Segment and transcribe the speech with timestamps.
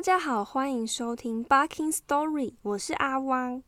[0.00, 3.62] 大家好，欢迎收听《Barking Story》，我是阿汪。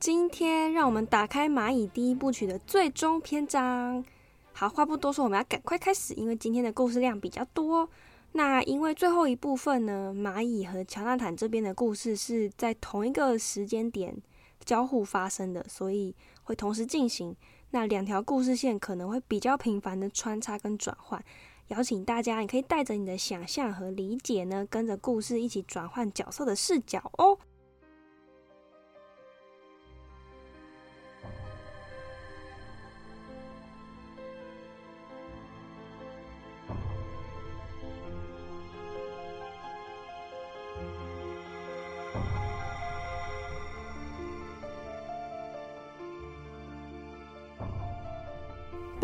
[0.00, 4.04] 今天让我们打开《蚂蚁第一部曲》的最终篇章。
[4.52, 7.88] 好，话不多说，我们要赶快开始，因为今天的故事量比较多。
[8.32, 14.16] 那因为最后一部分呢，蚂蚁和乔纳坦这边的故事是在同一个时间点
[14.64, 16.14] 交互发生的，所以
[16.44, 17.34] 会同时进行。
[17.70, 21.22] 那两条故事线可能会比较频繁的穿插跟转换。
[21.68, 27.38] 邀请大家，你可以带着你的想象和理解呢，跟着故事一起转换角色的视角哦。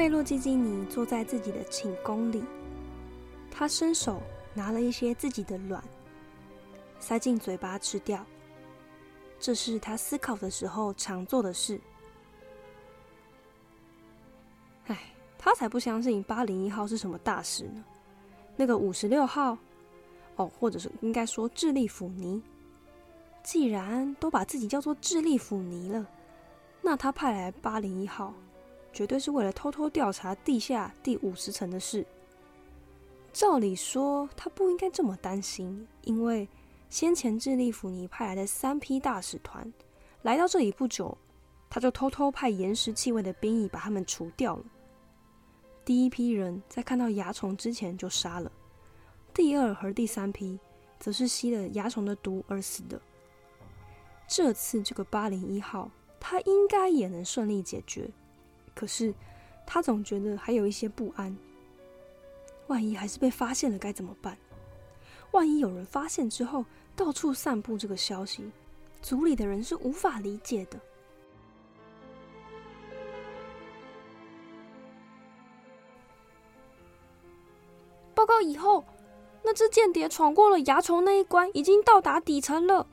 [0.05, 2.45] 贝洛基基尼坐在自己的寝宫里，
[3.51, 4.21] 他伸手
[4.53, 5.83] 拿了一些自己的卵，
[7.01, 8.23] 塞进嘴巴吃掉。
[9.41, 11.81] 这是他思考的时候常做的事。
[14.89, 17.83] 唉，他才不相信八零一号是什么大事呢。
[18.57, 19.57] 那个五十六号，
[20.37, 22.43] 哦，或者是应该说智利腐尼，
[23.43, 26.07] 既然都把自己叫做智利腐尼了，
[26.83, 28.35] 那他派来八零一号。
[28.95, 32.07] 绝对是为了偷偷调查地下第五十层的事。
[33.33, 36.49] 照理说，他不应该这么担心，因为
[36.89, 39.71] 先前智利府尼派来的三批大使团
[40.23, 41.19] 来到这里不久，
[41.69, 44.65] 他就偷偷派岩石气味的兵役把他们除掉了。
[45.85, 48.51] 第一批人在看到蚜虫之前就杀了，
[49.35, 50.59] 第二和第三批
[51.01, 53.01] 则是吸了蚜虫的毒而死的。
[54.29, 58.09] 这次这个八零一号，他应该也能顺利解决。
[58.75, 59.15] 可是，
[59.67, 61.37] 他总觉得还有一些不安。
[62.67, 64.37] 万一还是被发现了，该怎么办？
[65.31, 66.65] 万一有人发现之后，
[66.97, 68.51] 到处散布这个消息，
[69.03, 70.81] 组里的人是无法理解的。
[78.15, 78.85] 报告以后，
[79.43, 82.87] 那只间谍闯过了蚜虫那一关，已经到达底层了。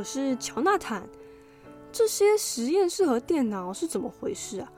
[0.00, 1.06] 可是乔纳坦，
[1.92, 4.72] 这些实验室和电脑是怎么回事啊？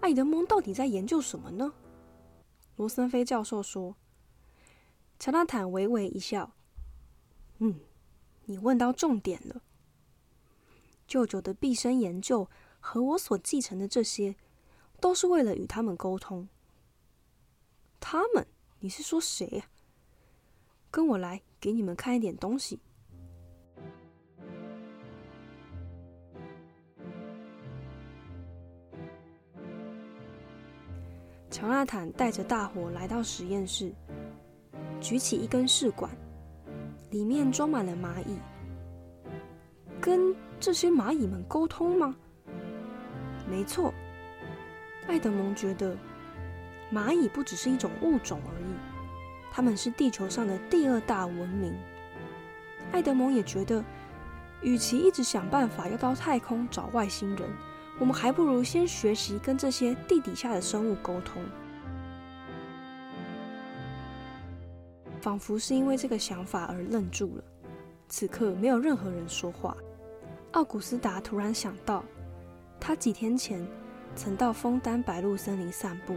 [0.00, 1.72] 爱德蒙到底在研究什么呢？
[2.74, 3.94] 罗森菲教授说。
[5.20, 6.54] 乔纳坦微微一笑
[7.60, 7.78] ：“嗯，
[8.46, 9.62] 你问到重点了。
[11.06, 14.34] 舅舅的毕生研究和我所继承的这些，
[14.98, 16.48] 都是为了与他们沟通。
[18.00, 18.44] 他们？
[18.80, 19.68] 你是说谁呀？
[20.90, 22.80] 跟我来，给你们看一点东西。”
[31.64, 33.90] 乔纳坦带着大伙来到实验室，
[35.00, 36.10] 举起一根试管，
[37.08, 38.36] 里面装满了蚂蚁。
[39.98, 42.14] 跟这些蚂蚁们沟通吗？
[43.48, 43.94] 没错，
[45.06, 45.96] 爱德蒙觉得
[46.92, 48.74] 蚂蚁不只是一种物种而已，
[49.50, 51.74] 他们是地球上的第二大文明。
[52.92, 53.82] 爱德蒙也觉得，
[54.60, 57.48] 与其一直想办法要到太空找外星人。
[57.98, 61.42] 我们还不如先学习跟这些地底下的生物沟通。
[65.20, 67.44] 仿佛是因为这个想法而愣住了。
[68.08, 69.76] 此刻没有任何人说话。
[70.52, 72.04] 奥古斯达突然想到，
[72.78, 73.66] 他几天前
[74.14, 76.16] 曾到枫丹白露森林散步，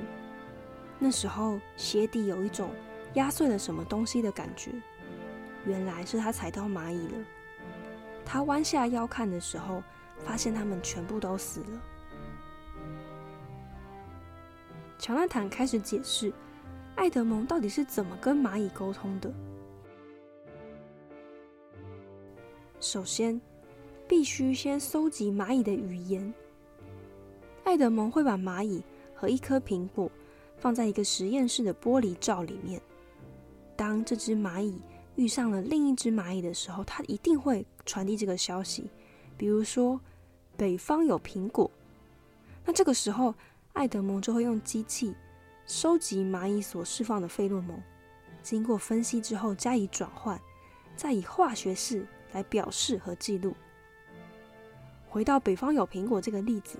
[1.00, 2.70] 那时候鞋底有一种
[3.14, 4.72] 压碎了什么东西的感觉，
[5.66, 7.18] 原来是他踩到蚂蚁了。
[8.26, 9.84] 他弯下腰看的时候。
[10.26, 11.82] 发现他们全部都死了。
[15.00, 16.34] 乔纳坦开始解释，
[16.96, 19.32] 爱德蒙到底是怎么跟蚂蚁沟通的。
[22.80, 23.40] 首先，
[24.08, 26.34] 必须先搜集蚂蚁的语言。
[27.64, 28.84] 爱德蒙会把蚂蚁
[29.14, 30.10] 和一颗苹果
[30.58, 32.82] 放在一个实验室的玻璃罩里面。
[33.76, 34.82] 当这只蚂蚁
[35.16, 38.90] 遇上了另一只蚂蚁的时候，它一定会传递这个消息。
[39.38, 40.02] 比如说，
[40.58, 41.70] 北方有苹果，
[42.66, 43.36] 那这个时候，
[43.74, 45.16] 爱德蒙就会用机器
[45.68, 47.80] 收集蚂蚁所释放的费洛蒙，
[48.42, 50.40] 经过分析之后加以转换，
[50.96, 53.56] 再以化学式来表示和记录。
[55.08, 56.80] 回到北方有苹果这个例子，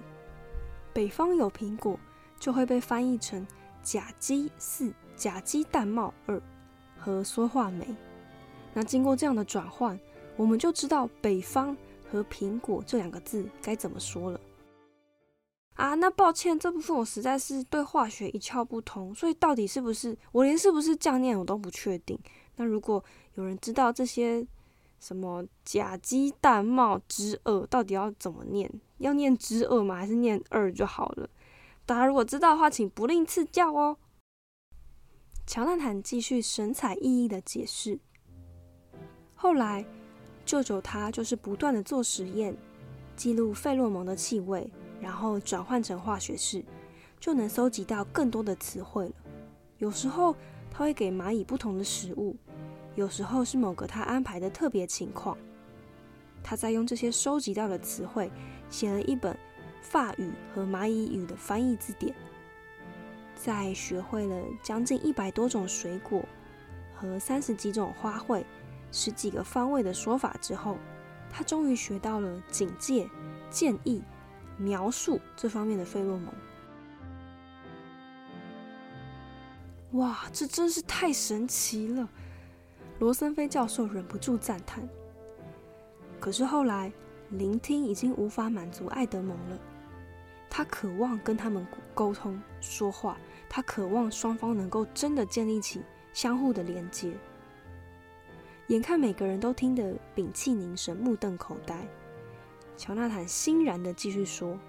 [0.94, 2.00] 北方有苹果
[2.40, 3.46] 就会被翻译成
[3.84, 6.42] 甲基四甲基氮茂二
[6.98, 7.86] 和缩化酶。
[8.74, 10.00] 那经过这样的转换，
[10.36, 11.76] 我们就知道北方
[12.12, 14.40] 和苹果这两个字该怎么说了。
[15.76, 22.20] 啊，那抱歉，这部分我实在是对化学一窍不通，所以到底是不是我连是不是这样念我都不确定。
[22.56, 23.04] 那如果
[23.36, 24.44] 有人知道这些
[25.00, 28.68] 什么甲基氮茂之二到底要怎么念，
[28.98, 29.96] 要念之二吗？
[29.96, 31.30] 还是念二就好了？
[31.86, 33.98] 大家如果知道的话，请不吝赐教哦。
[35.46, 38.00] 乔纳坦继续神采奕奕的解释。
[39.36, 39.86] 后来，
[40.48, 42.56] 舅舅他就是不断的做实验，
[43.18, 44.72] 记录费洛蒙的气味，
[45.02, 46.64] 然后转换成化学式，
[47.20, 49.12] 就能搜集到更多的词汇了。
[49.78, 50.34] 有时候
[50.72, 52.34] 他会给蚂蚁不同的食物，
[52.96, 55.38] 有时候是某个他安排的特别情况。
[56.42, 58.32] 他在用这些收集到的词汇，
[58.70, 59.38] 写了一本
[59.82, 62.16] 法语和蚂蚁语的翻译字典。
[63.36, 66.24] 在学会了将近一百多种水果
[66.96, 68.46] 和三十几种花卉。
[68.92, 70.78] 十几个方位的说法之后，
[71.30, 73.10] 他终于学到了警戒、
[73.50, 74.02] 建议、
[74.58, 76.34] 描述这方面的费洛蒙。
[79.92, 82.08] 哇，这真是太神奇了！
[83.00, 84.88] 罗森菲教授忍不住赞叹。
[86.20, 86.92] 可是后来，
[87.30, 89.58] 聆听已经无法满足爱德蒙了。
[90.50, 93.18] 他渴望跟他们沟通、说话，
[93.50, 95.82] 他渴望双方能够真的建立起
[96.14, 97.14] 相互的连接。
[98.68, 101.88] 眼看每个人都听得屏气凝神、目瞪口呆，
[102.76, 104.60] 乔纳坦欣然的继续说：“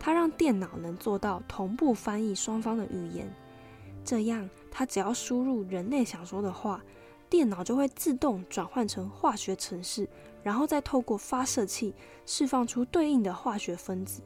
[0.00, 3.30] 他让电脑能做到同步翻译双方的语言，
[4.02, 6.82] 这样他只要输入人类想说的话，
[7.28, 10.08] 电脑就会自动转换成化学程式，
[10.42, 14.22] 然后再透过发射器释放出对应的化学分子。”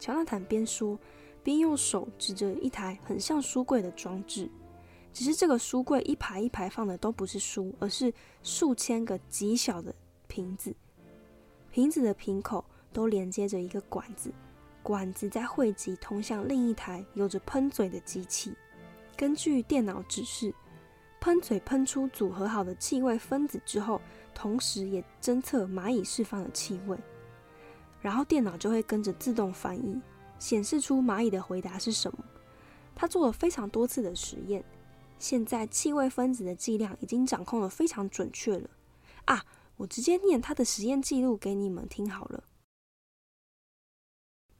[0.00, 0.98] 乔纳坦边说
[1.44, 4.50] 边用手指着一台很像书柜的装置。
[5.14, 8.12] 只是这个书柜一排一排放的都不是书，而是
[8.42, 9.94] 数千个极小的
[10.26, 10.74] 瓶子。
[11.70, 14.32] 瓶子的瓶口都连接着一个管子，
[14.82, 18.52] 管子在汇集通向另一台有着喷嘴的机器。
[19.16, 20.52] 根据电脑指示，
[21.20, 24.00] 喷嘴喷出组合好的气味分子之后，
[24.34, 26.98] 同时也侦测蚂蚁释放的气味，
[28.00, 30.00] 然后电脑就会跟着自动翻译，
[30.40, 32.18] 显示出蚂蚁的回答是什么。
[32.96, 34.64] 他做了非常多次的实验。
[35.18, 38.70] 现在气味分子的剂量已经掌控的非常准确了
[39.24, 39.44] 啊！
[39.78, 42.44] 我直接念他的实验记录给你们听好了。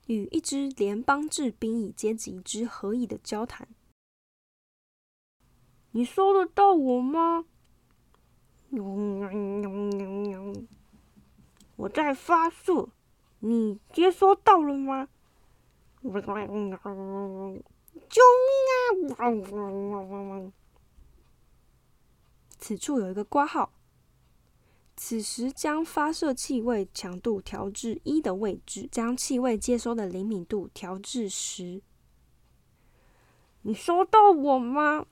[0.06, 3.68] 与一支联邦制兵蚁阶级之何以的交谈？
[5.92, 7.44] 你收得到我吗？
[11.76, 12.88] 我在发射，
[13.38, 15.08] 你接收到了吗？
[18.08, 18.22] 救
[18.98, 20.52] 命啊！
[22.58, 23.70] 此处有一个挂号。
[24.96, 31.82] 此时将发射气味强度调至一的位置，将气味接收的灵敏度调至十。
[33.62, 35.06] 你收到我吗？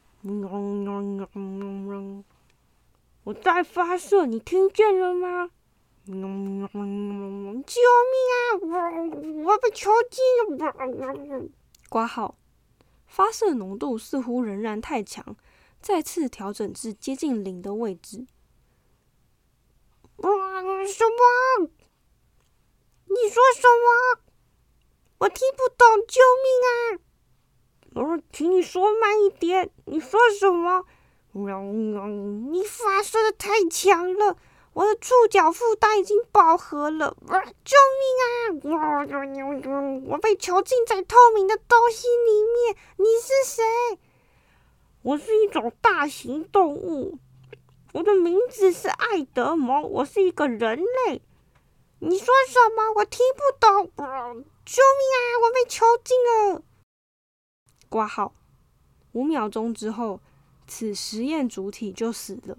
[3.24, 5.50] 我在发射，你听见了吗？
[6.06, 6.26] 救命
[8.36, 8.42] 啊！
[8.62, 8.70] 我
[9.44, 10.22] 我被囚禁
[10.58, 11.42] 了！
[11.88, 12.36] 挂号。
[13.12, 15.36] 发射浓度似乎仍然太强，
[15.82, 18.26] 再次调整至接近零的位置。
[20.16, 21.68] 什么？
[23.04, 24.22] 你说什么？
[25.18, 25.86] 我听不懂！
[26.08, 26.72] 救命啊！
[27.96, 29.70] 我说请你说慢一点。
[29.84, 30.86] 你说什么？
[32.50, 34.38] 你发射的太强了。
[34.74, 37.14] 我的触角负担已经饱和了，
[37.64, 37.76] 救
[38.62, 40.02] 命啊！
[40.06, 42.76] 我被囚禁在透明的东西里面。
[42.96, 43.62] 你是谁？
[45.02, 47.18] 我是一种大型动物，
[47.92, 51.20] 我的名字是爱德蒙，我是一个人类。
[51.98, 52.92] 你说什么？
[52.96, 53.90] 我听不懂。
[53.94, 55.18] 救命啊！
[55.42, 56.62] 我被囚禁了。
[57.90, 58.32] 挂号。
[59.12, 60.20] 五秒钟之后，
[60.66, 62.56] 此实验主体就死了。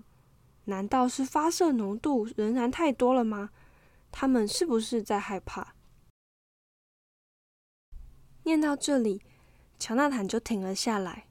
[0.65, 3.51] 难道是发射浓度仍然太多了吗？
[4.11, 5.73] 他们是不是在害怕？
[8.43, 9.21] 念到这里，
[9.79, 11.25] 乔纳坦就停了下来。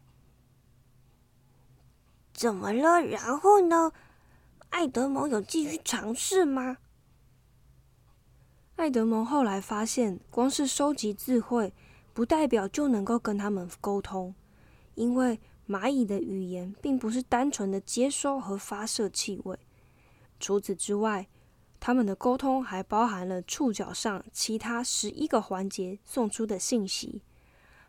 [2.33, 3.01] 怎么了？
[3.01, 3.93] 然后呢？
[4.71, 6.79] 艾德蒙有继续尝试吗？
[8.77, 11.75] 艾德蒙后来发现，光是收集智慧，
[12.15, 14.35] 不代表就能够跟他们沟通，
[14.95, 15.39] 因为
[15.73, 19.59] 蚂蚁的语言并不是单纯的接收和发射气味。
[20.38, 21.29] 除此之外，
[21.81, 27.23] 他们的沟通还包含了触角上其他十一个环节送出的信息，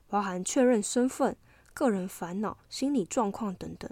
[0.07, 1.35] 包含确认身份、
[1.73, 3.91] 个人烦恼、心理状况等等。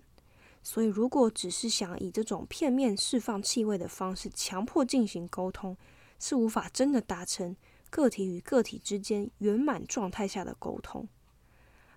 [0.63, 5.75] 所以，如果只是想以这种片面释放气味的方式强迫进行沟通，
[6.17, 7.55] 是无法真的达成
[7.89, 11.07] 个体与个体之间圆满状态下的沟通。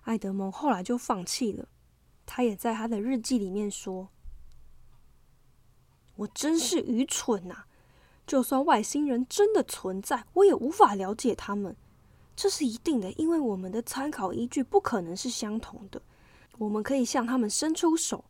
[0.01, 1.67] 爱德蒙后来就放弃了。
[2.25, 4.09] 他也在他的日记里面说
[6.17, 7.65] ：“我真是愚蠢呐！
[8.25, 11.75] 就算外星人真的存在，我也无法了解他们。
[12.35, 16.01] 这是一定的，因为我们的参考依据不可能是相同的。
[16.57, 18.25] 我们可以向他们伸出手。”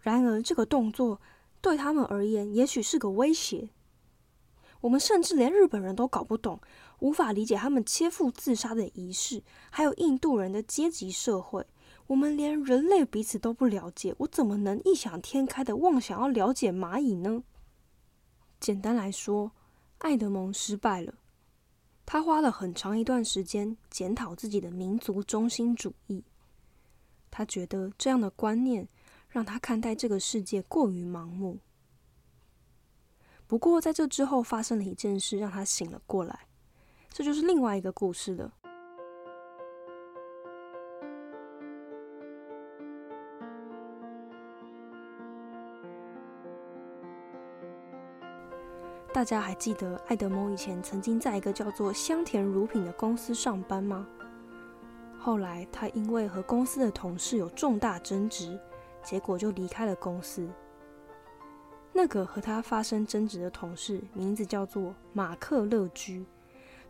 [0.00, 1.20] 然而，这个动作
[1.60, 3.70] 对他们而言也许是个威胁。
[4.82, 6.60] 我们甚至连日本人都搞不懂，
[7.00, 11.66] 无法理解他们切腹自杀的仪式，还有印度人的阶级社会。
[12.06, 17.42] 我们连人类彼此都不了解，我怎么能异想天开的妄想要了解蚂蚁呢？
[18.60, 19.52] 简单来说，
[19.98, 21.14] 爱德蒙失败了。
[22.04, 26.22] 他花了很长一段时间检讨自己的民族中心主义。
[27.30, 28.88] 他觉得这样的观念。
[29.28, 31.58] 让他看待这个世界过于盲目。
[33.46, 36.46] 不过，在这之后发生了一件事，让他醒了过来。
[37.10, 38.54] 这就是另外一个故事了。
[49.16, 54.06] 大家还记得艾德蒙以前曾经在一个叫做香甜乳品的公司上班吗？
[55.18, 58.60] 后来，他因为和公司的同事有重大争执。
[59.02, 60.46] 结果就离开了公司。
[61.94, 66.26] 那个和他发生争执的同事，名字叫做马克乐居，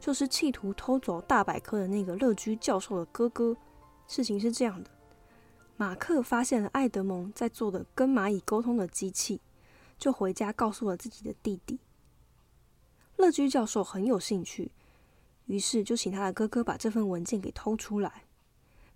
[0.00, 3.56] 就是企图偷走大百科的那个乐居教授的哥哥。
[4.08, 4.90] 事情是这样的：
[5.76, 9.40] 马克发现了艾德蒙在做的跟蚂蚁沟通的机器，
[9.96, 11.78] 就回家告诉了自己的弟弟。
[13.16, 14.72] 乐居教授很有兴趣，
[15.46, 18.24] 于是就请他的哥哥把这份文件给偷出来。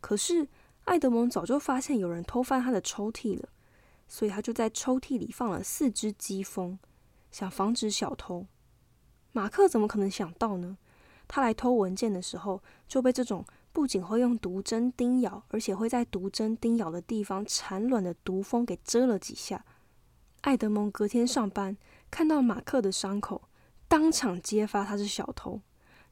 [0.00, 0.49] 可是。
[0.87, 3.50] 爱德蒙早就发现有人偷翻他的抽屉了，
[4.09, 6.79] 所以他就在抽屉里放了四只鸡蜂，
[7.31, 8.47] 想防止小偷。
[9.31, 10.79] 马克怎么可能想到呢？
[11.29, 19.65] 他来偷文件的时候，就被这种不仅会用毒针叮咬，而且会在毒针叮咬的地方产卵的毒蜂给蛰了几下。
[20.41, 21.77] 爱德蒙隔天上班，
[22.11, 23.43] 看到马克的伤口，
[23.91, 25.61] 当场揭发他是小偷，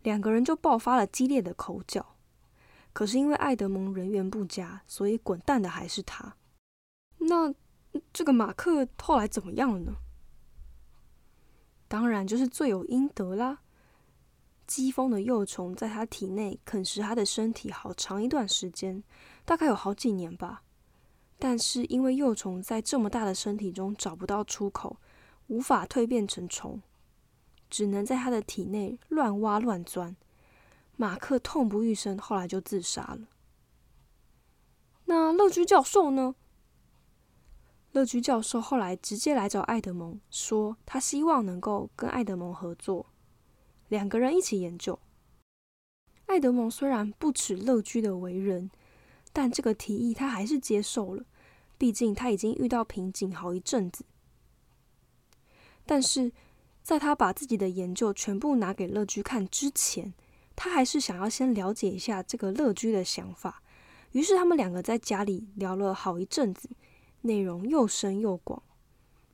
[0.02, 2.16] 两个人就爆发了激烈的口角。
[2.92, 6.34] 可是因为艾德蒙人缘不佳，所以滚蛋的还是他。
[7.18, 7.54] 那
[8.12, 9.94] 这个马克后来怎么样了呢？
[11.86, 13.60] 当然就是罪有应得啦。
[14.66, 19.04] 疾风的幼虫在他体内啃食他的身体好长一段时间，
[19.44, 20.64] 大概有好几年吧。
[21.38, 24.96] 但是因为幼虫在这么大的身体中找不到出口，
[25.46, 26.82] 无法蜕变成虫，
[27.68, 30.16] 只能在他的体内乱挖乱钻。
[30.96, 33.28] 马克痛不欲生，后来就自杀了。
[35.04, 36.34] 那乐居教授呢？
[37.92, 43.06] 乐居教授后来直接来找爱德蒙，说他希望能够跟爱德蒙合作，
[43.88, 44.98] 两个人一起研究。
[46.26, 48.70] 爱德蒙虽然不耻乐居的为人，
[49.32, 51.24] 但这个提议他还是接受了，
[51.78, 54.04] 毕竟他已经遇到瓶颈好一阵子。
[55.86, 56.30] 但是
[56.88, 60.14] 在他把自己的研究全部拿给乐居看之前，
[60.56, 63.62] 他还是想要先了解一下这个乐居的想法，
[64.12, 66.70] 于是他们两个在家里聊了好一阵子，
[67.20, 68.62] 内容又深又广，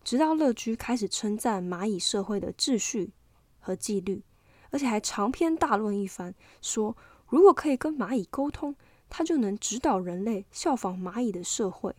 [0.02, 3.12] 直到乐居开始称赞蚂蚁社会的秩序
[3.60, 4.24] 和纪律，
[4.70, 6.96] 而且还长篇大论一番，说
[7.28, 8.74] 如果可以跟蚂蚁沟通，
[9.08, 11.94] 他就能指导人类效仿蚂蚁的社会。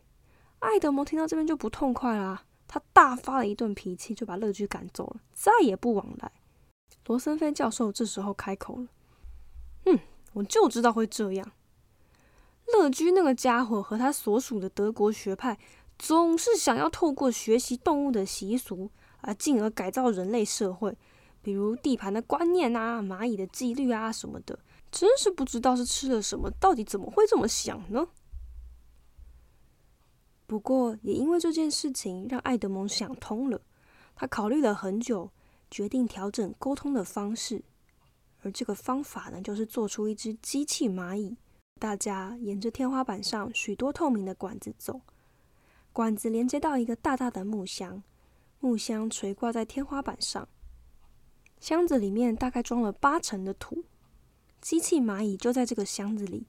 [0.59, 6.31] 爱德蒙听到这边就不痛快啦，他大发了一顿脾气，就把乐居赶走了，再也不往来。
[7.07, 8.87] 罗森菲教授这时候开口了。
[9.85, 9.99] 嗯，
[10.33, 11.51] 我就知道会这样。
[12.73, 15.57] 乐居那个家伙和他所属的德国学派，
[15.99, 18.89] 总是想要透过学习动物的习俗，
[19.21, 20.97] 而进而改造人类社会，
[21.43, 24.57] 比如地盘的观念啊、蚂蚁的纪律啊什么的。
[24.91, 28.07] 真是不知道是吃了什么，到底怎么会这么想呢？
[30.47, 33.61] 不过，也因为这件事情，让爱德蒙想通了。
[34.15, 35.31] 他考虑了很久，
[35.71, 37.63] 决定调整沟通的方式。
[38.43, 41.35] 而这个方法呢，就是做出一只机器蚂蚁。
[41.79, 45.01] 大家沿着天花板上许多透明的管子走，
[45.91, 48.03] 管子连接到一个大大的木箱，
[48.59, 50.47] 木箱垂挂在天花板上。
[51.59, 53.83] 箱子里面大概装了八成的土，
[54.61, 56.45] 机器蚂蚁就在这个箱子里。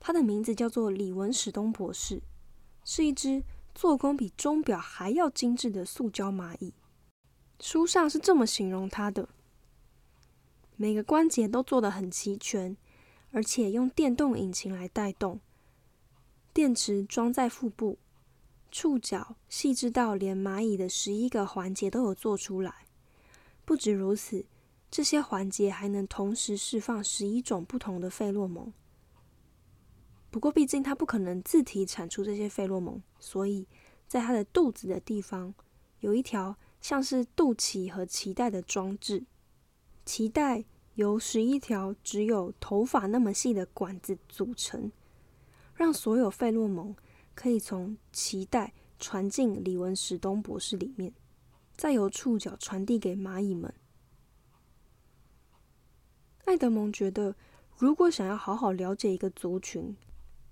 [0.00, 2.22] 它的名字叫做李文史东博士，
[2.90, 6.72] 是一只做工比钟表还要精致的塑胶蚂蚁。
[7.60, 9.28] 书上是这么形容它的：
[10.74, 12.74] 每个关节都做得很齐全，
[13.30, 15.38] 而且用电动引擎来带动，
[16.54, 17.98] 电池装在腹部，
[18.70, 22.86] 触角细致到连蚂蚁的十一个环节都有做出来。
[23.66, 24.46] 不止如此，
[24.90, 28.72] 这些环节还能同时释放十一种不同的费洛蒙。
[30.30, 33.66] 不过，毕竟它不可能自体产出这些费洛蒙，所以
[34.06, 35.54] 在它的肚子的地方
[36.00, 36.56] 有一条。
[36.80, 39.24] 像是肚脐和脐带的装置，
[40.06, 44.92] 脐带由十一条只有头发那么细的管子组成，
[45.74, 46.94] 让所有费洛蒙
[47.34, 51.12] 可以从脐带传进李文史东博士里面，
[51.76, 53.74] 再由触角传递给蚂蚁们。
[56.44, 57.34] 爱德蒙觉得，
[57.76, 59.96] 如果想要好好了解一个族群，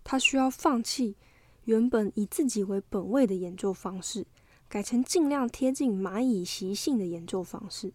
[0.08, 1.16] 他需要放弃
[1.64, 4.24] 原本以自己为本位的演奏方式。
[4.68, 7.92] 改成尽量贴近蚂蚁习性的演奏方式。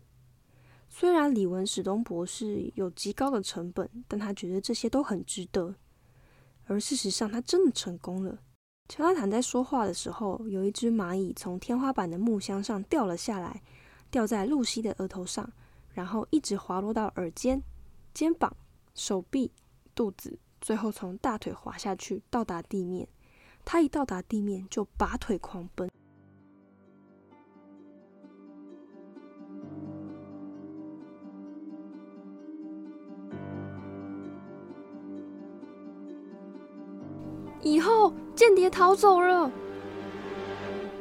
[0.90, 5.76] 虽然李文史东博士有极高的成本，但他觉得这些都很值得。
[6.68, 8.40] 而事实上，他真的成功了。
[8.88, 13.62] 乔纳坦在说话的时候，有一只蚂蚁从天花板的木箱上掉了下来，
[14.10, 15.52] 掉在露西的额头上，
[15.94, 17.62] 然后一直滑落到耳尖、
[18.14, 18.56] 肩膀、
[18.96, 19.52] 手臂、
[19.94, 23.08] 肚子，最后从大腿滑下去，到达地面。
[23.66, 25.90] 他一到达地面，就拔腿狂奔。
[37.64, 39.52] 以后间谍逃走了。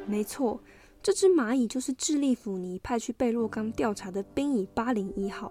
[0.06, 0.60] 没错，
[1.02, 5.50] 这只蚂蚁就是智利府尼派去贝洛冈调查的兵蚁八零一号。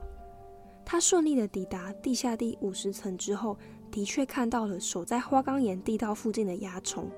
[0.86, 3.58] 它顺利的抵达地下第五十层之后，
[3.91, 7.10] 的确看到了守在花岗岩地道附近的蚜虫。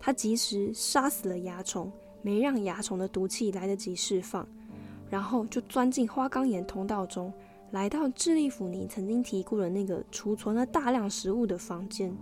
[0.00, 4.46] 他及时杀死了蚜虫，没让蚜虫的毒气来得及释放，
[5.08, 7.32] 然后就钻进花岗岩通道中，
[7.70, 12.14] 来到智利府尼曾经提过的那个储存了大量食物的房间。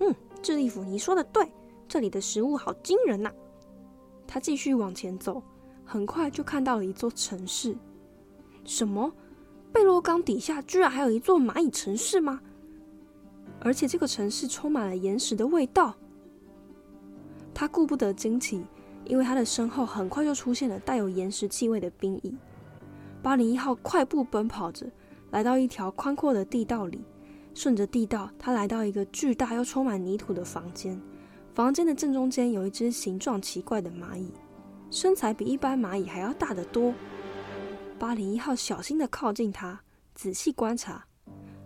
[0.00, 1.46] 嗯，智利府，尼说的对，
[1.86, 3.32] 这里的食物好惊人呐！
[4.26, 5.40] 他继续往前走，
[5.84, 7.76] 很快就看到了一座城市。
[8.64, 9.12] 什么？
[9.76, 12.40] 贝洛冈底下居然还有一座蚂蚁城市吗？
[13.60, 15.94] 而且这个城市充满了岩石的味道。
[17.52, 18.64] 他顾不得惊奇，
[19.04, 22.34] 因为他的身后很快就出现了带有岩石气味的兵蚁。
[23.22, 24.90] 八零一号快步奔跑着，
[25.30, 27.04] 来到一条宽阔的地道里。
[27.52, 30.98] 顺着地道，他来到一个巨大又充满泥土的房间。
[31.54, 34.32] 房间的正中间有一只形状奇怪的蚂蚁，
[34.90, 36.94] 身材比一般蚂蚁还要大得多。
[37.98, 39.80] 八零一号小心地靠近它，
[40.14, 41.04] 仔细观察。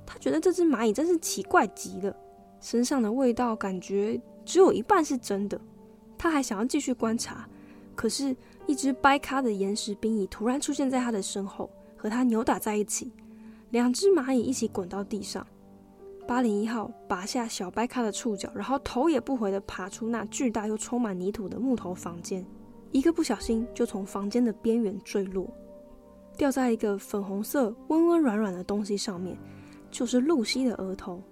[0.07, 2.17] 他觉得这只蚂蚁真是奇怪极了，
[2.61, 5.61] 身上的味道感觉只有一半是真的。
[6.19, 7.49] 他还想要继续观察，
[7.95, 13.13] 可是，一只掰咖的岩石兵蚁突然出现在他的身后，和他扭打在一起。
[13.71, 15.47] 两只蚂蚁一起滚到地上。
[16.27, 22.45] 八零一号拔下小白咖的触角，然后头也不回地爬出那巨大又充满泥土的木头房间，
[22.91, 25.49] 一个不小心就从房间的边缘坠落，
[26.37, 29.37] 掉在一个粉红色温温软软的东西上面，
[29.91, 31.23] 就是露西的额头。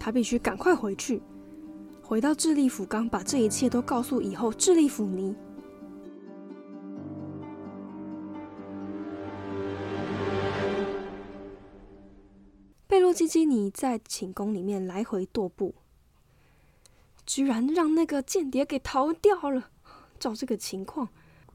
[0.00, 1.22] 他必须赶快回去，
[2.02, 5.34] 回到智利府冈，把这一切都告诉以后智利府尼。
[12.86, 15.74] 贝洛基基尼在寝宫里面来回踱步，
[17.24, 19.70] 居然让那个间谍给逃掉了。
[20.20, 21.08] 照这个情况，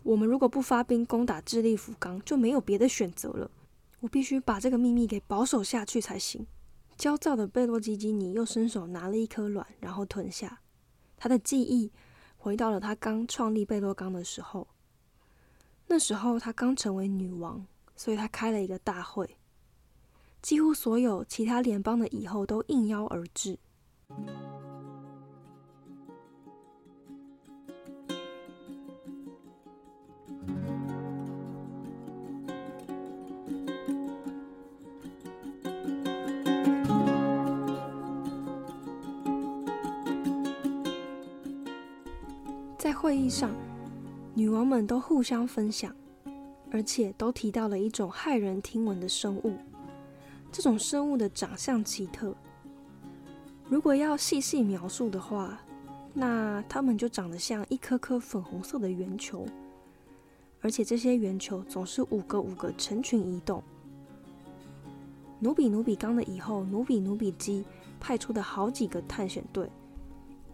[0.09, 3.51] 我们如果不发兵攻打智利福冈，就没有别的选择了。
[3.99, 6.47] 我必须把这个秘密给保守下去才行。
[6.97, 10.61] 焦躁的贝洛基基尼又伸手拿了一颗卵，然后吞下。
[11.15, 11.91] 他的记忆
[12.37, 14.67] 回到了他刚创立贝洛冈的时候。
[15.85, 17.63] 那时候他刚成为女王，
[17.95, 19.37] 所以他开了一个大会。
[20.41, 23.59] 几乎所有其他联邦的蚁后都应邀而至。
[42.89, 43.53] 在会议上，
[44.33, 45.95] 女王们都互相分享，
[46.71, 49.53] 而且都提到了一种骇人听闻的生物。
[50.51, 52.35] 这种生物的长相奇特，
[53.67, 55.61] 如果要细细描述的话，
[56.15, 59.45] 那它们就长得像一颗颗粉红色的圆球，
[60.59, 63.61] 而且这些圆球总是五个五个成群移动。
[65.39, 67.63] 努比努比刚的以后，努比努比基
[67.99, 69.69] 派出的好几个探险队，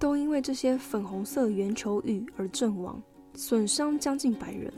[0.05, 3.01] 都因为这些粉红色圆球雨而阵亡，
[3.33, 4.71] 损伤将近百人。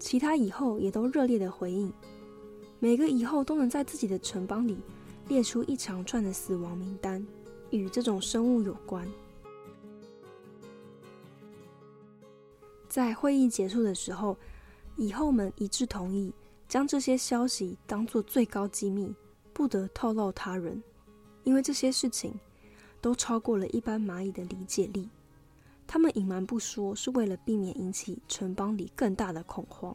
[0.00, 1.92] 其他蚁后也都热烈的回应，
[2.80, 4.76] 每个蚁后都能在自己的城邦里
[5.28, 7.24] 列出一长串的死亡名单，
[7.70, 9.06] 与这种生物有关。
[12.88, 14.36] 在会议结束的时候，
[14.96, 16.34] 蚁后们一致同意
[16.66, 19.14] 将这些消息当作最高机密，
[19.52, 20.82] 不得透露他人，
[21.44, 22.34] 因为这些事情
[23.02, 25.06] 都超过了一般蚂蚁的理解力。
[25.86, 29.94] 他们隐瞒不说，是为了避免引起城邦里更大的恐慌。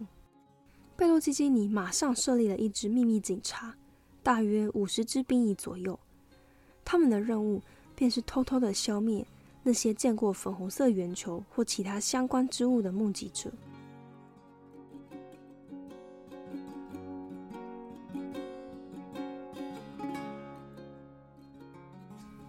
[0.96, 3.74] 贝洛基基尼马上设立了一支秘密警察，
[4.22, 5.98] 大约五十支兵役左右。
[6.86, 7.62] 他们的任务
[7.96, 9.26] 便是偷偷的消灭
[9.64, 13.52] 那些见过粉红色圆球或其他相关之物的目击者。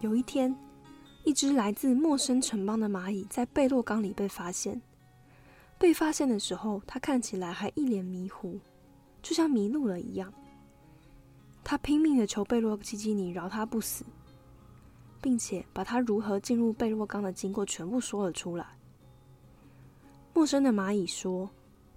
[0.01, 0.55] 有一天。
[1.25, 4.81] 一只来自陌生城邦的蚂蚁在贝洛冈里被发现。
[5.77, 8.59] 被发现的时候，它看起来还一脸迷糊，
[9.21, 10.33] 就像迷路了一样。
[11.63, 14.07] 他拼命的求贝洛基基尼饶他不死，
[15.21, 18.79] 并且把他如何进入贝洛冈的经过全部说了出来。
[20.33, 21.51] 陌生的蚂蚁说，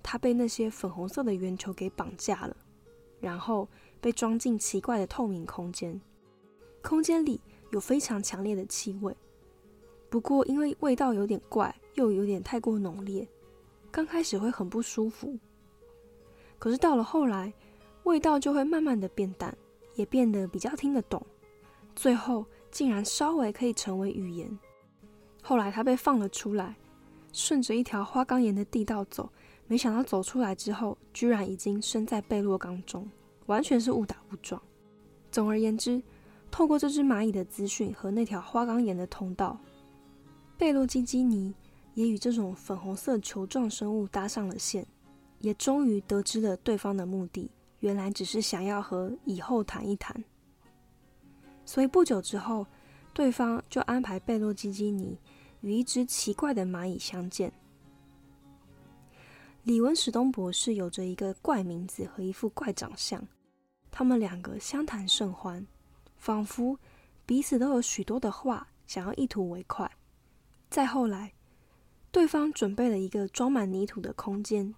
[0.04, 2.58] 他被那些粉红色的圆球给绑架了，
[3.22, 3.66] 然后
[4.02, 6.02] 被装进奇怪的透明空间，
[6.82, 7.40] 空间里。
[7.72, 9.16] 有非常强烈的气味，
[10.10, 13.28] 不过因为味道有点怪，又有点太过浓烈，
[13.90, 15.38] 刚开始会很不舒服。
[16.60, 17.54] 可是到了后来，
[18.04, 19.58] 味道就会慢慢的变淡，
[19.96, 21.26] 也变得比较听得懂，
[21.96, 24.60] 最后竟然稍微可以成为语言。
[25.42, 26.76] 后来他被放了出来，
[27.32, 29.32] 顺着一条花岗岩的地道走，
[29.66, 33.10] 没想到走出来之后，居然已经身在贝洛冈中，
[33.46, 34.62] 完全是误打误撞。
[35.32, 36.04] 总而言之。
[36.52, 39.58] 透过这只蚂蚁的资讯和那条花岗岩的通道，
[40.58, 41.56] 贝洛基基尼
[41.94, 44.86] 也与这种粉红色球状生物搭上了线，
[45.40, 50.24] 也终于得知了对方的目的，原来只是想要和蚁后谈一谈。
[51.66, 52.68] 所以不久之后，
[53.14, 55.18] 对方就安排贝洛基基尼
[55.62, 57.52] 与一只奇怪的蚂蚁相见。
[59.64, 63.26] 李文史东博士有着一个怪名字和一副怪长相，
[63.90, 65.66] 他们两个相谈甚欢。
[66.22, 66.78] 仿佛
[67.26, 69.92] 彼此都有许多的话想要一吐为快。
[70.70, 71.34] 再后来，
[72.12, 74.76] 对方准备了一个装满泥土的空间，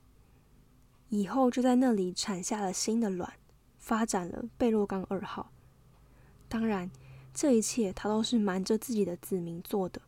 [1.09, 3.33] 以后就在那里产下了新的卵，
[3.77, 5.51] 发展了贝洛冈二号。
[6.47, 6.89] 当然，
[7.33, 10.01] 这一切他都是瞒着自己的子民做的。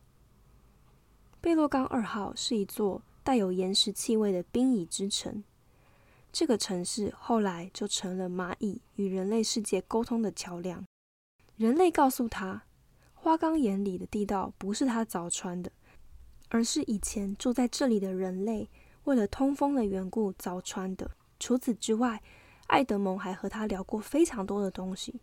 [1.42, 5.44] 贝洛冈二号是一座带有岩石气味的冰蚁之城，
[6.32, 10.82] 这个城市后来就成了蚂蚁与人类世界沟通的桥梁。
[11.56, 12.64] 人类告诉他，
[13.14, 15.72] 花岗岩里的地道不是他凿穿的，
[16.50, 18.68] 而是以前住在这里的人类
[19.04, 21.10] 为了通风的缘故凿穿的。
[21.40, 22.22] 除此之外，
[22.66, 25.20] 爱德蒙还和他聊过非常多的东西。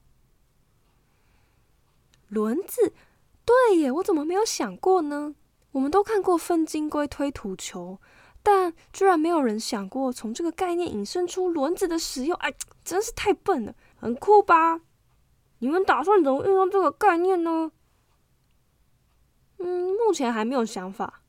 [2.30, 2.94] 轮子，
[3.46, 5.36] 对耶，我怎么没有想过呢？
[5.72, 8.00] 我们都看过分金龟推土球，
[8.42, 12.36] 但居然没有人想过从这个概念引申出轮子的使用。
[12.38, 14.82] 哎，真是太笨了，很酷吧？
[15.64, 17.72] 你们打算怎么运用这个概念呢？
[19.60, 21.22] 嗯，目前还没有想法。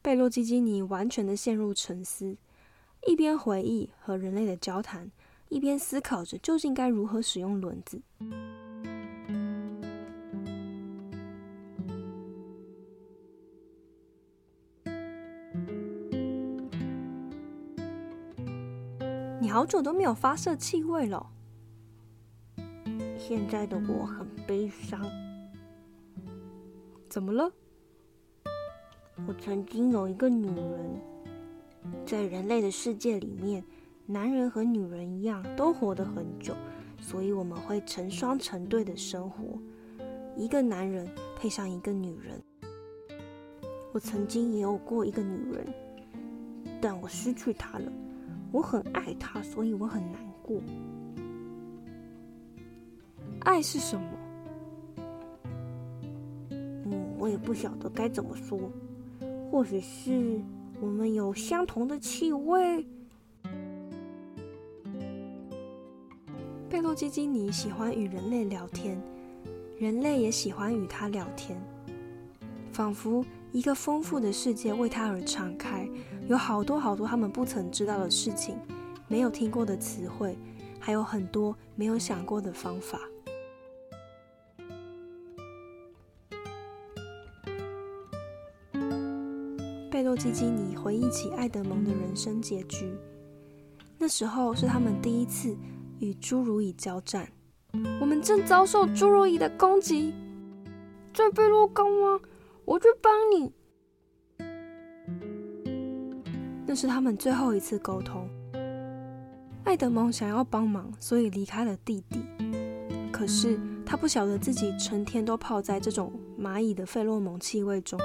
[0.00, 2.38] 贝洛基基尼完全的陷入沉思，
[3.06, 5.10] 一边回忆和人类的交谈，
[5.50, 8.00] 一边思考着究竟该如何使用轮子。
[19.42, 21.30] 你好久都没有发射气味了。
[23.30, 25.00] 现在的我很悲伤，
[27.08, 27.48] 怎么了？
[29.24, 31.00] 我曾经有一个女人，
[32.04, 33.64] 在人类的世界里面，
[34.04, 36.56] 男人和女人一样都活得很久，
[37.00, 39.56] 所以我们会成双成对的生活，
[40.36, 42.42] 一个男人配上一个女人。
[43.92, 45.72] 我曾经也有过一个女人，
[46.80, 47.92] 但我失去她了。
[48.50, 50.60] 我很爱她，所以我很难过。
[53.40, 54.08] 爱是什么？
[56.50, 58.58] 嗯，我也不晓得该怎么说。
[59.50, 60.40] 或许是
[60.80, 62.86] 我们有相同的气味。
[66.68, 68.96] 贝洛基基尼喜欢与人类聊天，
[69.78, 71.60] 人类也喜欢与他聊天。
[72.72, 75.88] 仿佛一个丰富的世界为他而敞开，
[76.28, 78.56] 有好多好多他们不曾知道的事情，
[79.08, 80.38] 没有听过的词汇，
[80.78, 83.00] 还有很多没有想过的方法。
[90.10, 92.92] 洛基基尼回忆起爱德蒙的人生结局，
[93.96, 95.56] 那时候是他们第一次
[96.00, 97.30] 与侏儒蚁交战。
[98.00, 100.12] 我们正遭受侏儒蚁的攻击，
[101.14, 102.20] 在贝洛冈吗？
[102.64, 103.52] 我去帮你。
[106.66, 108.28] 那是他们最后一次沟通。
[109.62, 112.24] 爱德蒙想要帮忙，所以离开了弟弟。
[113.12, 117.96] 可是他不晓得自己成天都泡在这种蚂蚁的费洛蒙气味中，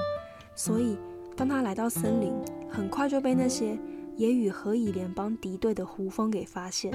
[0.53, 0.95] 所以
[1.35, 2.33] 当他来到森林，
[2.69, 3.77] 很快就被那些
[4.15, 6.91] 也与何以联邦敌对的胡蜂给发现。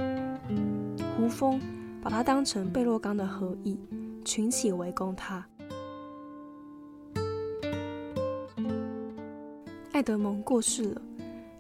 [1.17, 1.61] 胡蜂。
[2.03, 3.79] 把他当成贝洛冈的合意，
[4.25, 5.47] 群起围攻他。
[9.93, 11.03] 艾德蒙过世了，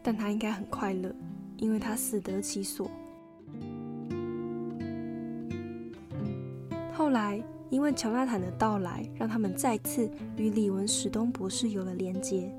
[0.03, 1.14] 但他应该很快乐，
[1.59, 2.90] 因为他死得其所。
[6.95, 7.38] 后来，
[7.69, 12.51] 因为乔纳坦的到来，让他们再次与李文史东博士有了连接。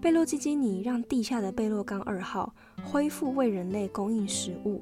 [0.00, 4.80] 贝洛基基尼让地下的贝洛冈二号恢复为人类供应食物，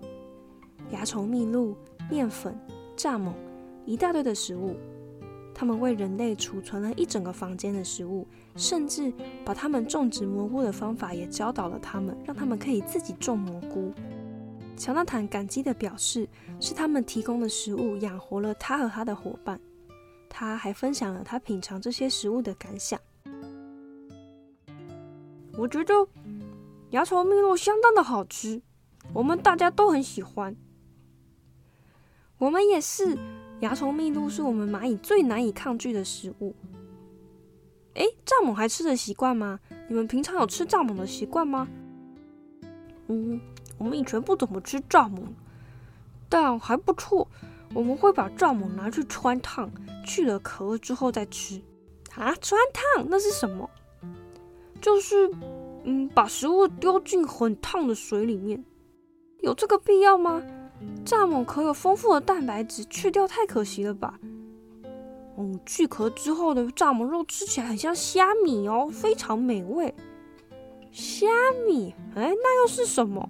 [0.90, 1.76] 蚜虫蜜露。
[2.11, 2.59] 面粉、
[2.96, 3.35] 蚱蜢，
[3.85, 4.76] 一大堆的食物。
[5.52, 8.26] 他们为人类储存了一整个房间的食物，
[8.57, 9.12] 甚至
[9.44, 13.92] 把他们种植蘑菇的方法也教导了他们，让他们可以自己种蘑菇。
[14.74, 16.26] 乔纳坦感激地表示，
[16.61, 19.61] 是他们提供的食物养活了他和他的伙伴。
[20.31, 22.98] 他还分享了他品尝这些食物的感想。
[25.58, 25.92] 我觉得
[26.90, 28.62] 芽虫蜜露相当的好吃，
[29.12, 30.54] 我们大家都很喜欢。
[32.38, 33.18] 我们也是，
[33.58, 36.54] 蚜虫蜜露是我们蚂蚁最难以抗拒的食物。
[37.94, 39.58] 哎，蚱蜢还吃的习惯吗？
[39.88, 41.66] 你们平常有吃蚱蜢的习惯吗？
[43.08, 43.40] 嗯，
[43.78, 45.24] 我们以前不怎么吃蚱蜢，
[46.28, 47.28] 但还不错。
[47.74, 49.68] 我们会把蚱蜢拿去穿烫，
[50.06, 51.60] 去了壳之后再吃。
[52.14, 53.68] 啊，穿烫那是什么？
[54.80, 55.30] 就是，
[55.84, 58.64] 嗯，把食物丢进很烫的水里面，
[59.40, 60.42] 有这个必要吗？
[61.04, 64.18] 蚱蜢壳有丰富的蛋白质，去掉太可惜了吧？
[65.36, 69.94] 嗯，去壳之后的蚱蜢肉吃起来很像虾米哦，非常美味。
[70.90, 71.26] 虾
[71.66, 71.94] 米？
[72.14, 73.28] 哎，那又是什么？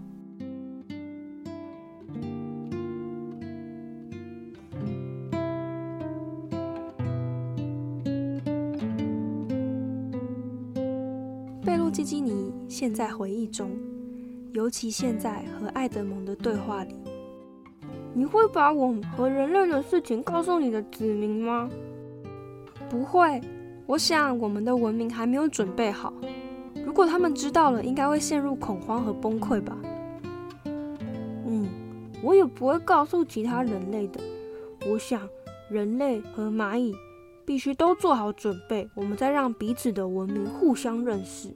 [11.69, 13.71] 贝洛基基尼现在回忆中，
[14.55, 16.95] 尤其现在和爱德蒙的对话里。
[18.15, 21.69] 你会把我和人类的事情告诉你的子民吗？
[22.89, 23.39] 不会，
[23.85, 26.11] 我想我们的文明还没有准备好。
[26.87, 29.77] 如果他们知道了，应该会陷入恐慌和崩溃吧。
[30.65, 31.69] 嗯，
[32.23, 34.19] 我也不会告诉其他人类的。
[34.91, 35.21] 我想，
[35.69, 36.95] 人类和蚂蚁
[37.49, 41.49] 必须都做好准备，我们再让彼此的文明互相认识。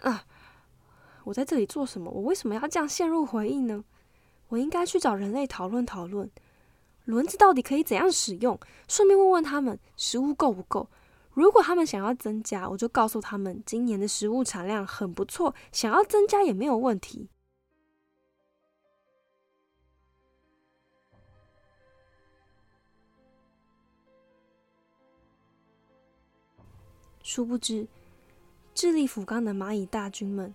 [0.00, 0.22] 啊
[1.24, 2.10] 我在这里做什么？
[2.10, 3.82] 我为什么要这样陷入回忆呢？
[4.48, 6.30] 我应该去找人类讨论讨论，
[7.06, 8.60] 轮子到底可以怎样使用？
[8.86, 10.90] 顺便问问他们食物够不够。
[11.32, 17.28] 如果他们想要增加，我就告诉他们今年的食物产量很不错，想要增加也没有问题。
[27.22, 27.86] 殊不知，
[28.74, 30.52] 智利福冈的蚂蚁大军们。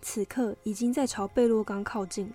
[0.00, 2.34] 此刻已经在朝贝洛冈靠近了。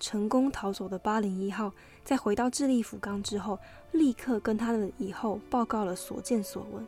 [0.00, 3.58] 成功逃走的八零一号，在回到智利福冈之后，
[3.92, 6.84] 立刻跟他的以后报告了所见所闻。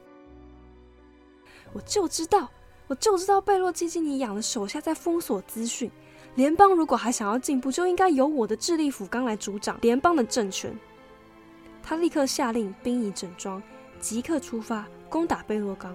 [1.73, 2.51] 我就知道，
[2.87, 5.91] 我就知道贝洛基基尼养的手下在封锁资讯。
[6.35, 10.75] 联邦如果还想要进步，就应该由我的智利福冈来主掌联邦的政权。
[11.83, 13.63] 他立刻下令兵役整装，
[14.01, 15.95] 即刻出发攻打贝洛冈。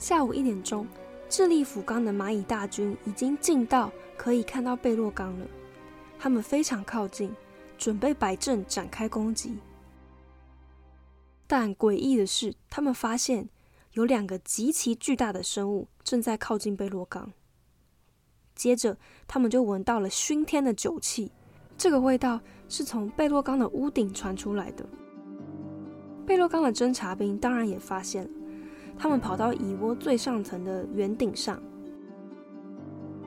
[0.00, 0.86] 下午一点钟，
[1.28, 5.46] 智利福冈的蚂蚁大军已经近到可以看到贝洛冈了。
[6.18, 7.36] 他们非常靠近，
[7.76, 9.58] 准备摆阵展开攻击。
[11.46, 13.50] 但诡异的是，他们发现
[13.92, 17.30] 有两个极其巨大的生物正在靠近贝洛冈。
[18.54, 18.96] 接着，
[19.28, 21.30] 他们就闻到了熏天的酒气，
[21.76, 24.86] 这个味道是从贝洛冈的屋顶传出来的。
[26.24, 28.30] 贝洛冈的侦察兵当然也发现了，
[29.00, 31.60] 他们跑到蚁窝最上层的圆顶上。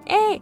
[0.05, 0.39] 哎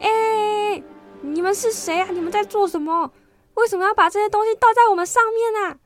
[0.00, 0.82] 哎，
[1.20, 2.08] 你们是谁啊？
[2.10, 3.12] 你们在做什么？
[3.54, 5.78] 为什么要把这些东西倒在我们上面啊？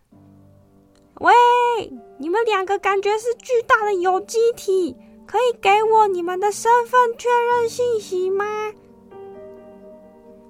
[1.21, 1.33] 喂，
[2.19, 8.73] 你们两个感觉是巨大的有机体，可以给我你们的身份确认信息吗？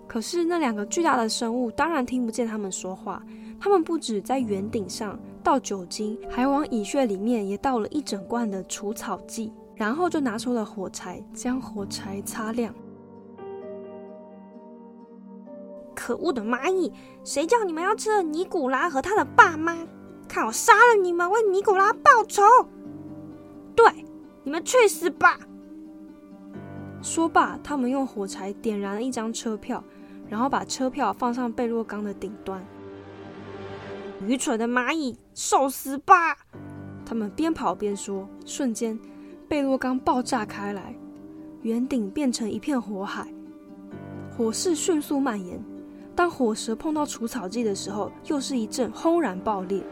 [0.06, 3.20] 可是那两个巨大的生物当然听不见他们说话。
[3.58, 12.74] 他们不止在圆顶上倒酒精，还往蚁穴里面也倒了一整罐的除草剂，然后就拿出了火柴，将火柴擦亮。
[15.94, 16.92] 可恶的蚂蚁！
[17.22, 19.86] 谁叫你们要吃了尼古拉和他的爸妈？
[20.26, 22.42] 看我杀了你们，为尼古拉报仇！
[23.76, 24.04] 对，
[24.42, 25.38] 你们去死吧！
[27.00, 29.84] 说罢，他们用火柴点燃了一张车票，
[30.28, 32.66] 然后把车票放上贝洛冈的顶端。
[34.26, 36.34] 愚蠢的蚂蚁，受死吧！
[37.04, 38.26] 他们边跑边说。
[38.46, 38.98] 瞬间，
[39.46, 40.96] 贝洛刚爆炸开来，
[41.60, 43.28] 圆顶变成一片火海，
[44.34, 45.62] 火势迅速蔓延。
[46.14, 49.84] 当火舌碰到除草剂的时候，又是一阵轰然爆裂。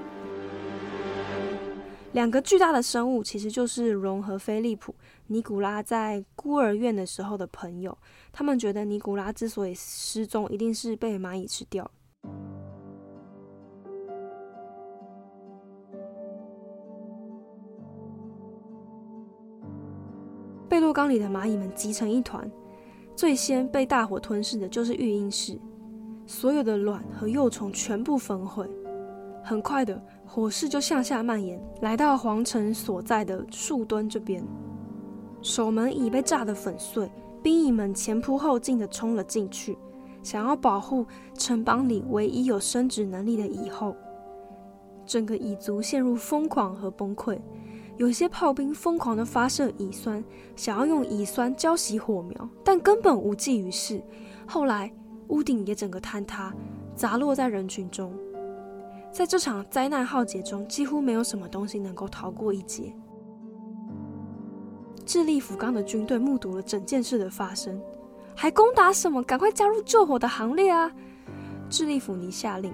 [2.13, 4.95] 两个巨大的生物其实就是荣和菲利普、
[5.27, 7.99] 尼古拉在孤儿院的时候的朋友。
[8.33, 11.85] 他们觉得尼古拉之所以失踪，一定是被蚂蚁吃掉。
[11.85, 11.91] 贝
[20.85, 22.47] 洛冈里的蚂蚁们集成一团，
[23.17, 25.59] 最先被大火吞噬的就是育婴室。
[26.27, 28.69] 所有的卵和幼虫全部焚毁，
[29.43, 34.45] 很快的火势就向下蔓延，来到皇城所在的树墩这边。
[35.41, 37.11] 守门已被炸得粉碎，
[37.43, 39.79] 兵蚁们前仆后继地冲了进去，
[40.23, 43.97] 想要保护城邦里唯一有生殖能力的蚁后。
[45.07, 47.39] 整个蚁族陷入疯狂和崩溃，
[47.97, 50.23] 有些炮兵疯狂地发射乙酸，
[50.57, 54.03] 想要用乙酸浇熄火苗，但根本无济于事。
[54.47, 54.93] 后来。
[55.29, 56.55] 屋顶也整个坍塌，
[56.95, 58.13] 砸落在人群中。
[59.11, 62.95] 在这场灾难浩劫中，几乎没有什么东西能够逃过一劫。
[65.07, 67.81] 智利福冈的军队目睹了整件事的发生，
[68.37, 69.23] 还攻打什么？
[69.23, 70.93] 赶快加入救火的行列啊！
[71.71, 72.71] 智利府尼下令。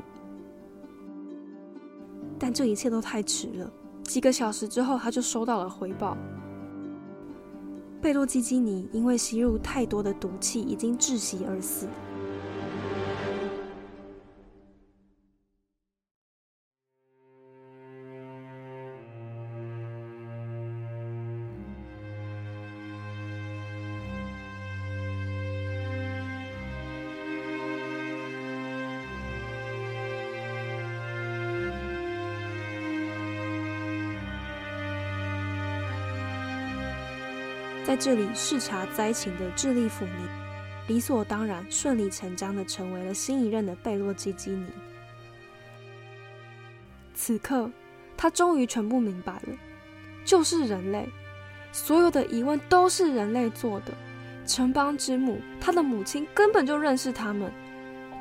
[2.36, 3.72] 但这一切都太迟了。
[4.10, 6.16] 几个小时之后，他就收到了回报：
[8.02, 11.86] 贝洛基基尼因为吸入太多的毒气，已经窒息而死。
[37.90, 40.28] 在这里视察灾情的智利府尼，
[40.86, 44.64] 理所当然、顺理成章的成为了新一任的贝洛基基尼。
[47.14, 47.68] 此刻，
[48.16, 49.58] 他终于全部明白了，
[50.24, 51.08] 就是人类，
[51.72, 53.86] 所有的疑问都是人类做的。
[54.46, 57.52] 城邦之母，他的母亲根本就认识他们，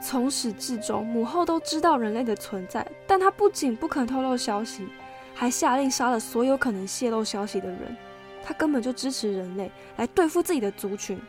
[0.04, 4.88] 从始至终，母后都知道人类的存在，但他不仅不肯透露消息，
[5.36, 7.96] 还下令杀了所有可能泄露消息的人。
[8.50, 11.22] 他根本就支持人类来对付自己的族群。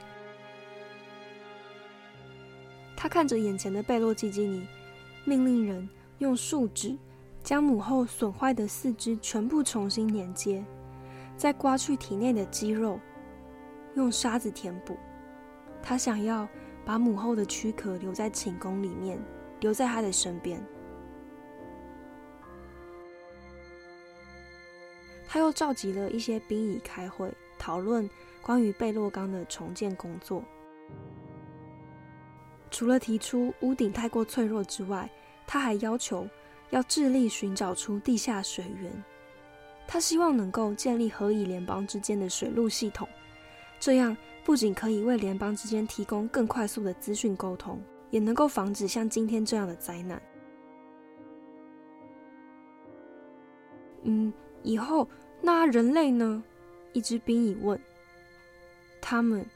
[2.96, 4.66] 他看着眼前的贝洛基基尼，
[5.26, 6.96] 命令人用树脂
[7.42, 10.64] 将母后损坏的四肢全部重新连接，
[11.37, 12.98] 再刮去体内的肌肉，
[13.96, 14.96] 用沙子填补。
[15.83, 16.48] 他想要
[16.87, 19.22] 把母后的躯壳留在寝宫里面，
[19.61, 20.59] 留在他的身边。
[25.32, 28.10] 他又召集了一些兵蚁开会，讨论
[28.42, 30.42] 关于贝洛冈的重建工作。
[32.68, 35.09] 除了提出屋顶太过脆弱之外，
[35.46, 36.26] 他还要求
[36.70, 38.92] 要致力寻找出地下水源。
[39.86, 43.09] 他希望能够建立和以联邦之间的水路系统，
[43.78, 47.80] 这样不仅可以为联邦之间提供更快速的资讯沟通，
[48.11, 50.20] 也能够防止像今天这样的灾难。
[54.02, 54.32] 嗯。
[54.62, 55.08] 以后
[55.40, 56.42] 那人类呢？
[56.92, 57.80] 一只兵蚁问。
[59.00, 59.46] 他们，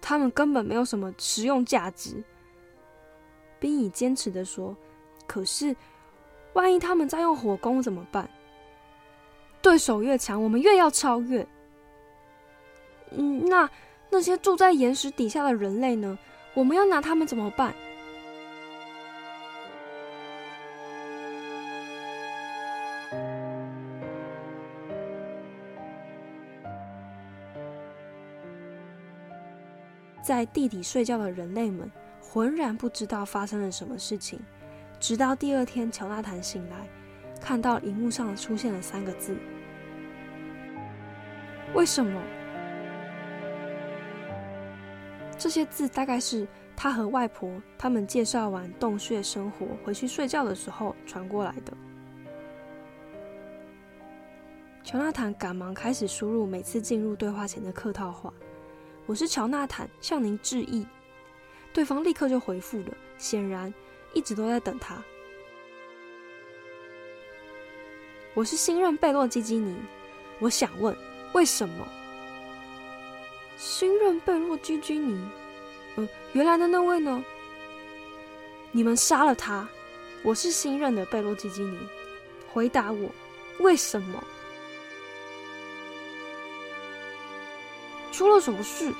[0.00, 2.22] 他们根本没有什么实用价值。
[3.60, 4.76] 兵蚁坚持的说
[5.26, 5.74] ：“可是，
[6.54, 8.28] 万一他们在用火攻怎么办？
[9.62, 11.46] 对手越强，我们越要超越。
[13.10, 13.70] 嗯，那
[14.10, 16.18] 那些住在岩石底下的人类呢？
[16.54, 17.74] 我们要拿他们怎么办？”
[30.24, 34.40] 在地底睡觉的人类们浑然不知道发生了什么事情，
[34.98, 36.88] 直到第二天，乔纳坦醒来，
[37.38, 39.36] 看到荧幕上出现了三个字
[41.76, 42.18] ：“为什么？”
[45.36, 51.72] 这些字大概是他和外婆他们介绍完洞穴生活回去睡觉的时候传过来的。
[54.82, 58.32] 乔纳坦赶忙开始输入每次进入对话前的客套话
[59.06, 60.86] ：“我是乔纳坦，向您致意。”
[61.72, 63.72] 对方立刻就回复了，显然
[64.12, 65.02] 一直都在等他。
[68.32, 69.76] 我是新任贝洛基基尼，
[70.38, 70.96] 我想问，
[71.32, 71.86] 为什么？
[73.56, 75.20] 新任贝洛基基尼，
[75.96, 77.24] 嗯，原来的那位呢？
[78.72, 79.68] 你们杀了他。
[80.22, 81.78] 我是新任的贝洛基基尼，
[82.52, 83.10] 回答我，
[83.58, 84.24] 为什么？
[88.16, 88.94] 出了什么事？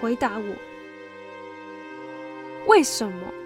[0.00, 0.56] 回答我，
[2.66, 3.41] 为什么？